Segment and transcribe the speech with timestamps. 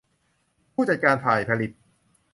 [0.73, 1.71] ผู้จัดการฝ่ายผลิต